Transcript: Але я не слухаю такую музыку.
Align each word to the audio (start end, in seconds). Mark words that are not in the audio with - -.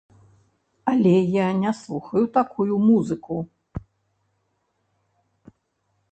Але 0.91 1.11
я 1.45 1.49
не 1.63 1.73
слухаю 1.81 2.23
такую 2.37 2.73
музыку. 2.85 3.37